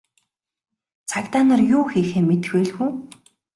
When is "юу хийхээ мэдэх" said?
1.77-2.51